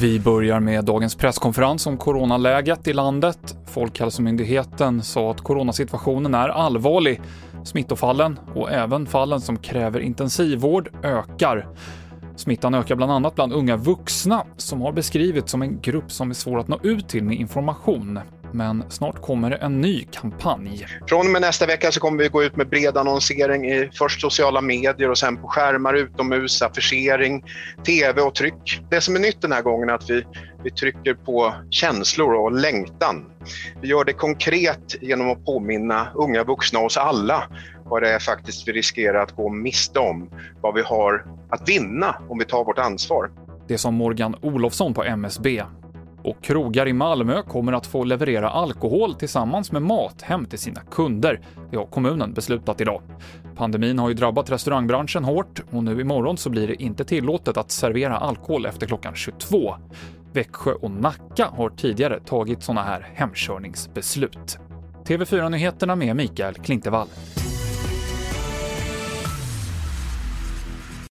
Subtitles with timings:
[0.00, 3.56] Vi börjar med dagens presskonferens om coronaläget i landet.
[3.66, 7.20] Folkhälsomyndigheten sa att coronasituationen är allvarlig.
[7.64, 11.68] Smittofallen och även fallen som kräver intensivvård ökar.
[12.36, 16.34] Smittan ökar bland annat bland unga vuxna som har beskrivits som en grupp som är
[16.34, 18.20] svår att nå ut till med information.
[18.54, 20.86] Men snart kommer en ny kampanj.
[21.08, 24.20] Från och med nästa vecka så kommer vi gå ut med bred annonsering i först
[24.20, 27.44] sociala medier och sen på skärmar utomhus, affischering,
[27.86, 28.82] TV och tryck.
[28.90, 30.24] Det som är nytt den här gången är att vi,
[30.64, 33.24] vi trycker på känslor och längtan.
[33.80, 37.48] Vi gör det konkret genom att påminna unga vuxna, oss alla,
[37.84, 40.30] vad det är faktiskt vi riskerar att gå miste om,
[40.60, 43.30] vad vi har att vinna om vi tar vårt ansvar.
[43.68, 45.62] Det som Morgan Olofsson på MSB.
[46.24, 50.80] Och krogar i Malmö kommer att få leverera alkohol tillsammans med mat hem till sina
[50.80, 51.40] kunder.
[51.70, 53.02] Det har kommunen beslutat idag.
[53.56, 57.70] Pandemin har ju drabbat restaurangbranschen hårt och nu imorgon så blir det inte tillåtet att
[57.70, 59.74] servera alkohol efter klockan 22.
[60.32, 64.58] Växjö och Nacka har tidigare tagit sådana här hemkörningsbeslut.
[65.04, 67.08] TV4-nyheterna med Mikael Klintevall.